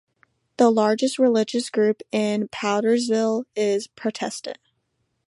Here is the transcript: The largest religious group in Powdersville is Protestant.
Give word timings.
The 0.57 0.71
largest 0.71 1.19
religious 1.19 1.69
group 1.69 2.01
in 2.11 2.47
Powdersville 2.47 3.43
is 3.55 3.85
Protestant. 3.85 4.57